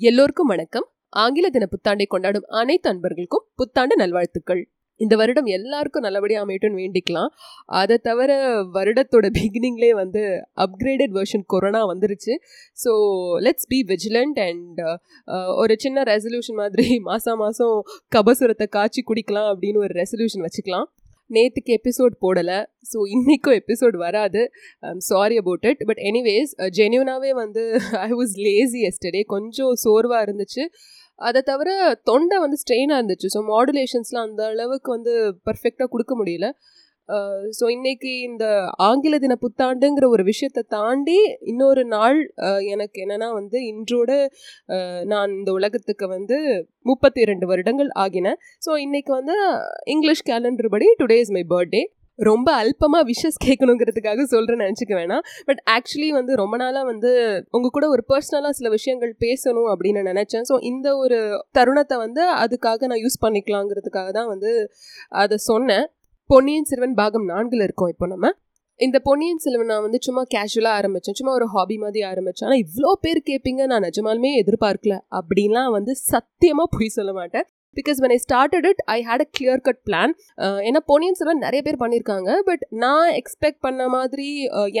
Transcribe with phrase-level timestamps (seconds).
[0.00, 0.86] எல்லோருக்கும் வணக்கம்.
[1.22, 4.62] ஆங்கில தின புத்தாண்டை கொண்டாடும் அனைத்து அன்பர்களுக்கும் புத்தாண்டு நல்வாழ்த்துக்கள்.
[5.00, 7.30] இந்த வருடம் எல்லாருக்கும் நல்லபடியாக அமையட்டும்னு வேண்டிக்கலாம்.
[7.80, 8.30] அதை தவிர
[8.76, 10.22] வருடத்தோட பிகினிங்லேயே வந்து
[10.64, 12.34] அப்கிரேடட் வெர்ஷன் கொரோனா வந்துருச்சு.
[12.84, 12.92] So
[13.46, 14.82] let's be vigilant and
[15.62, 17.78] ஒரு சின்ன ரெசல்யூஷன் மாதிரி மாதம் மாதம்
[18.16, 20.88] கபசுரத்தை காய்ச்சி குடிக்கலாம் அப்படின்னு ஒரு ரெசல்யூஷன் வச்சுக்கலாம்.
[21.30, 22.58] நேற்றுக்கு எபிசோட் போடலை.
[22.90, 24.42] ஸோ இன்றைக்கும் எபிசோட் வராது.
[25.10, 27.64] Sorry about it but anyways ஜென்யூனாகவே வந்து
[28.06, 30.64] ஐ வாஸ் லேசி எஸ்டர்டே கொஞ்சம் சோர்வாக இருந்துச்சு.
[31.28, 31.70] அதை தவிர
[32.10, 33.28] தொண்டை வந்து ஸ்ட்ரெயினாக இருந்துச்சு.
[33.34, 35.12] ஸோ மாடுலேஷன்ஸ்லாம் அந்த அளவுக்கு வந்து
[35.48, 36.48] பர்ஃபெக்டாக கொடுக்க முடியல.
[37.58, 38.44] ஸோ இன்னைக்கு இந்த
[38.86, 41.18] ஆங்கில தின புத்தாண்டுங்கிற ஒரு விஷயத்தை தாண்டி
[41.52, 42.18] இன்னொரு நாள்
[42.74, 44.10] எனக்கு என்னென்னா வந்து இன்றோட
[45.12, 46.38] நான் இந்த உலகத்துக்கு வந்து
[46.82, 48.36] முப்பத்தி இரண்டு வருடங்கள் ஆகின.
[48.66, 49.36] ஸோ இன்னைக்கு வந்து
[49.94, 51.82] இங்கிலீஷ் கேலண்டர் படி டுடே இஸ் மை பர்த்டே
[52.18, 55.24] ரொம்ப அல்பமாக விஷஸ் கேட்கணுங்கிறதுக்காக சொல்கிறேன்னு நினச்சிக்க வேணாம்.
[55.48, 57.10] பட் ஆக்சுவலி வந்து ரொம்ப நாளாக வந்து
[57.56, 60.46] உங்கள் கூட ஒரு பர்சனலாக சில விஷயங்கள் பேசணும் அப்படின்னு நினச்சேன்.
[60.50, 61.18] ஸோ இந்த ஒரு
[61.58, 64.52] தருணத்தை வந்து அதுக்காக நான் யூஸ் பண்ணிக்கலாங்கிறதுக்காக தான் வந்து
[65.22, 65.86] அதை சொன்னேன்.
[66.30, 68.26] பொன்னியின் செல்வன் பாகம் நான்கில் இருக்கோம் இப்போ நம்ம.
[68.80, 72.90] இந்த பொன்னியின் செல்வன் நான் வந்து சும்மா கேஷுவலாக ஆரம்பித்தேன் சும்மா ஒரு ஹாபி மாதிரி ஆரம்பித்தேன் ஆனால் இவ்வளோ
[73.04, 74.94] பேர் கேட்பீங்க நான் நிஜமாலுமே எதிர்பார்க்கல.
[75.18, 77.46] அப்படின்லாம் வந்து சத்தியமாக பொய் சொல்ல மாட்டேன்.
[77.76, 80.14] Because when I started it I hate a clear cut plan
[80.68, 84.28] ஏன்னா பொன்னியின் செல்வன் நிறைய பேர் பண்ணியிருக்காங்க பட் நான் எக்ஸ்பெக்ட் பண்ண மாதிரி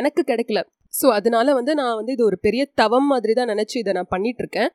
[0.00, 0.62] எனக்கு கிடைக்கல.
[1.00, 4.70] ஸோ அதனால வந்து நான் வந்து இது ஒரு பெரிய தவம் மாதிரி தான் நினச்சி இதை நான் பண்ணிகிட்ருக்கேன்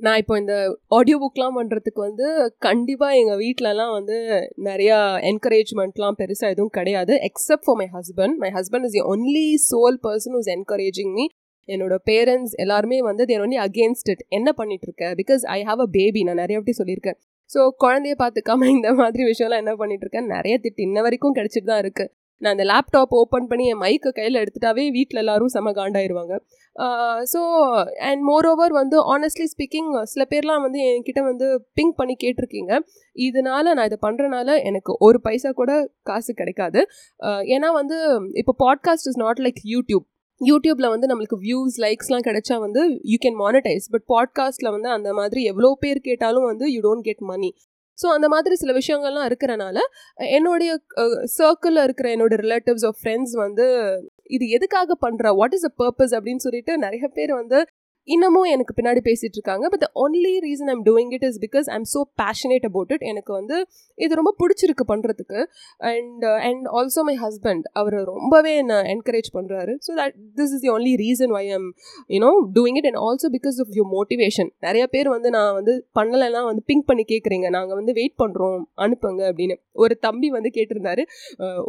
[0.00, 0.54] நான் இப்போ இந்த
[0.88, 2.26] ஆடியோ புக்லாம் பண்ணுறதுக்கு வந்து
[2.58, 4.16] கண்டிப்பாக எங்கள் வீட்டிலலாம் வந்து
[4.62, 4.98] நிறையா
[5.30, 10.36] என்கரேஜ்மெண்ட்லாம் பெருசாக எதுவும் கிடையாது except for my husband my husband is the only sole person
[10.38, 11.24] is encouraging me
[11.68, 15.88] என்னோட பேரண்ட்ஸ் எல்லாருமே வந்து தேர் ஒன்லி அகேன்ஸ்ட் இட் என்ன பண்ணிட்டு இருக்க because I have a
[15.90, 17.18] baby நான் நிறைய வாட்டி சொல்லியிருக்கேன்.
[17.50, 21.82] ஸோ குழந்தைய பார்த்துக்காம இந்த மாதிரி விஷயம்லாம் என்ன பண்ணிட்டு இருக்கேன் நிறைய திட்டு இன்ன வரைக்கும் கிடைச்சிட்டு தான்
[21.82, 22.10] இருக்குது
[22.40, 26.34] நான் அந்த லேப்டாப் ஓப்பன் பண்ணி என் மைக்கை கையில் எடுத்துட்டாவே வீட்டில் எல்லாரும் செம காண்டாயிருவாங்க.
[27.32, 27.40] ஸோ
[28.08, 32.72] அண்ட் மோர் ஓவர் வந்து ஆனஸ்ட்லி ஸ்பீக்கிங் சில பேர்லாம் வந்து என்கிட்ட வந்து பிங்க் பண்ணி கேட்டிருக்கீங்க.
[33.16, 35.72] இதனால நான் இதை பண்ணுறனால எனக்கு ஒரு பைசா கூட
[36.02, 36.82] காசு கிடைக்காது.
[37.54, 37.98] ஏன்னா வந்து
[38.34, 40.06] இப்போ podcast is not like YouTube
[40.40, 42.82] யூடியூப்பில் வந்து நம்மளுக்கு வியூஸ் லைக்ஸ்லாம் கிடைச்சா வந்து
[43.12, 47.24] யூ கேன் மானிட்டைஸ் பட் பாட்காஸ்ட்டில் வந்து அந்த மாதிரி எவ்வளோ பேர் கேட்டாலும் வந்து you don't get
[47.30, 47.50] money
[47.98, 49.78] so அந்த மாதிரி சில விஷயங்கள்லாம் இருக்கிறனால
[50.30, 50.70] என்னுடைய
[51.38, 53.66] சர்க்கிளில் இருக்கிற என்னோட ரிலேட்டிவ்ஸ் ஆஃப் ஃப்ரெண்ட்ஸ் வந்து
[54.30, 57.58] இது எதுக்காக பண்ணுற வாட் இஸ் அ பர்பஸ் அப்படின்னு சொல்லிட்டு நிறைய பேர் வந்து
[58.08, 61.86] இன்னமும் எனக்கு பின்னாடி பேசிகிட்டு இருக்காங்க but the only reason I'm doing it is because I'm
[61.94, 63.56] so passionate about it எனக்கு வந்து
[63.98, 65.40] இது ரொம்ப பிடிச்சிருக்கு பண்ணுறதுக்கு
[65.92, 70.72] and and also my husband அவர் ரொம்பவே என்னை என்கரேஜ் பண்ணுறாரு so that this is the
[70.76, 71.68] only reason why am
[72.16, 76.42] you know doing it and also because of your motivation நிறைய பேர் வந்து நான் வந்து பண்ணலைன்னா
[76.48, 77.46] வந்து பிங்க் பண்ணி கேட்குறீங்க.
[77.56, 79.54] நாங்கள் வந்து வெயிட் பண்ணுறோம் அனுப்புங்க அப்படின்னு.
[79.84, 81.02] ஒரு தம்பி வந்து கேட்டிருந்தாரு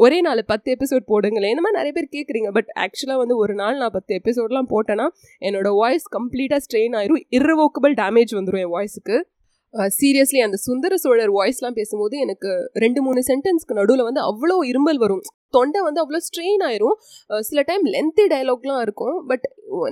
[0.03, 1.51] ஒரே நாள் பத்து எபிசோட் போடுங்களேன்.
[1.53, 2.49] இந்த மாதிரி நிறைய பேர் கேட்குறீங்க.
[2.57, 5.07] பட் ஆக்சுவலாக வந்து ஒரு நாள் நான் பத்து எபிசோட்லாம் போட்டேன்னா
[5.47, 7.23] என்னோட வாய்ஸ் கம் கம்ப்ளீட்டாக ஸ்ட்ரெயின் ஆயிரும்.
[7.38, 9.17] இர்ரிவோக்கபிள் டேமேஜ் வந்துடும் என் வாய்ஸுக்கு
[9.73, 15.22] சீரியஸ்லி அந்த சுந்தர சோழர் வாய்ஸ்லாம் பேசும்போது எனக்கு ரெண்டு மூணு சென்டென்ஸ்க்கு நடுவில் வந்து அவ்வளோ இரும்பல் வரும்.
[15.57, 16.97] தொண்டை வந்து அவ்வளோ ஸ்ட்ரெயின் ஆயிரும்.
[17.49, 19.17] சில டைம் லென்த்தி டைலாக்லாம் இருக்கும்.
[19.31, 19.45] பட்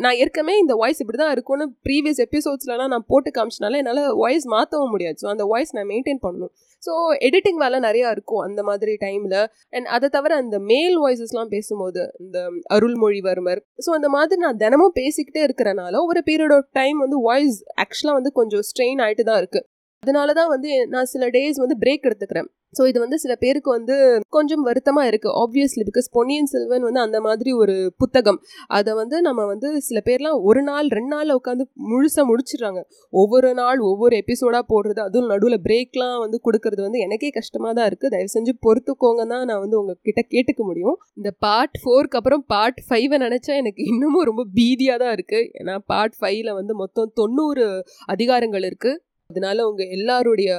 [0.03, 4.93] நான் ஏற்கனவே இந்த வாய்ஸ் இப்படி தான் இருக்கும்னு ப்ரீவியஸ் எபிசோட்ஸ்லலாம் நான் போட்டு காமிச்சனால என்னால் வாய்ஸ் மாற்றவும்
[4.93, 5.17] முடியாது.
[5.23, 6.53] ஸோ அந்த வாய்ஸ் நான் மெயின்டைன் பண்ணணும்.
[6.83, 6.93] ஸோ
[7.27, 9.37] எடிட்டிங் வேலை நிறையா இருக்கும் அந்த மாதிரி டைமில்
[9.75, 12.39] அண்ட் அதை தவிர அந்த மேல் வாய்ஸஸ்லாம் பேசும்போது இந்த
[12.75, 13.61] அருள்மொழிவர்மர்.
[13.85, 18.33] ஸோ அந்த மாதிரி நான் தினமும் பேசிக்கிட்டே இருக்கிறனால ஒரு பீரியட் ஆஃப் டைம் வந்து வாய்ஸ் ஆக்சுவலாக வந்து
[18.41, 19.67] கொஞ்சம் ஸ்ட்ரெயின் ஆகிட்டு தான் இருக்குது
[20.03, 22.49] அதனால தான் வந்து நான் சில டேஸ் வந்து பிரேக் எடுத்துக்கிறேன்.
[22.77, 23.95] ஸோ இது வந்து சில பேருக்கு வந்து
[24.35, 28.39] கொஞ்சம் வருத்தமாக இருக்குது ஆப்வியஸ்லி பிகாஸ் பொன்னியின் செல்வன் வந்து அந்த மாதிரி ஒரு புத்தகம்.
[28.77, 32.81] அதை வந்து நம்ம வந்து சில பேர்லாம் ஒரு நாள் ரெண்டு நாளில் உட்காந்து முழுசாக முடிச்சிடுறாங்க.
[33.13, 38.13] ஒவ்வொரு நாள் ஒவ்வொரு எபிசோடாக போடுறது அதுவும் நடுவில் பிரேக்லாம் வந்து கொடுக்கறது வந்து எனக்கே கஷ்டமாக தான் இருக்குது
[38.15, 40.97] தயவு செஞ்சு பொறுத்துக்கோங்க தான் நான் வந்து உங்ககிட்ட கேட்டுக்க முடியும்.
[41.21, 46.17] இந்த பார்ட் ஃபோருக்கு அப்புறம் பார்ட் ஃபைவை நினச்சா எனக்கு இன்னமும் ரொம்ப பீதியாக தான் இருக்குது ஏன்னா பார்ட்
[46.21, 47.67] ஃபைவ்ல வந்து மொத்தம் தொண்ணூறு
[48.15, 48.95] அதிகாரங்கள் இருக்குது
[49.29, 50.49] அதனால உங்க எல்லாருடைய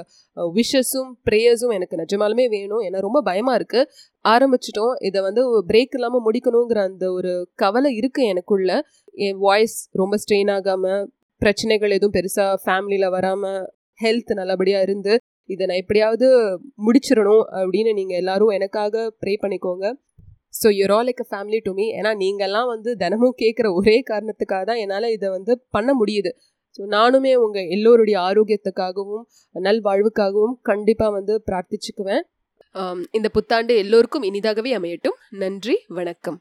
[0.55, 2.83] விஷஸும் ப்ரேயர்ஸும் எனக்கு நிஜமாலுமே வேணும்.
[2.87, 3.81] ஏன்னா ரொம்ப பயமா இருக்கு.
[4.25, 4.95] ஆரம்பிச்சிட்டோம்.
[5.09, 8.71] இதை வந்து பிரேக் இல்லாமல் முடிக்கணுங்கிற அந்த ஒரு கவலை இருக்கு எனக்குள்ள.
[9.27, 10.85] என் வாய்ஸ் ரொம்ப ஸ்ட்ரெயின் ஆகாம
[11.43, 13.61] பிரச்சனைகள் எதுவும் பெருசாக ஃபேமிலியில் வராமல்
[14.01, 15.13] ஹெல்த் நல்லபடியாக இருந்து
[15.49, 16.27] இதை நான் எப்படியாவது
[16.87, 19.87] முடிச்சிடணும் அப்படின்னு நீங்கள் எல்லாரும் எனக்காக ப்ரே பண்ணிக்கோங்க.
[20.55, 24.63] So you're all like a family to me ஏன்னா நீங்கள்லாம் வந்து தினமும் கேட்குற ஒரே காரணத்துக்காக
[24.71, 26.31] தான் என்னால் இதை வந்து பண்ண முடியுது.
[26.77, 29.25] ஸோ நானுமே உங்கள் எல்லோருடைய ஆரோக்கியத்துக்காகவும்
[29.55, 32.25] நல்வாழ்வுக்காகவும் கண்டிப்பாக வந்து பிரார்த்திச்சுக்குவேன்.
[33.11, 35.19] இந்த புத்தாண்டு எல்லோருக்கும் இனிதாகவே அமையட்டும்.
[35.39, 36.39] நன்றி வணக்கம்.